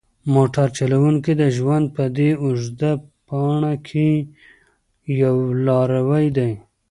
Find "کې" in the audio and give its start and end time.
3.87-4.09